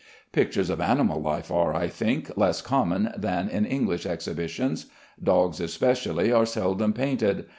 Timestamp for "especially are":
5.59-6.47